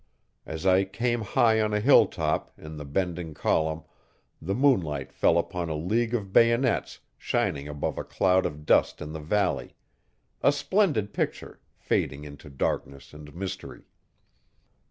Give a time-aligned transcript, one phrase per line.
[0.47, 3.83] As I came high on a hill top, in the bending column,
[4.41, 9.11] the moonlight fell upon a league of bayonets shining above a cloud of dust in
[9.13, 9.75] the valley
[10.41, 13.83] a splendid picture, fading into darkness and mystery.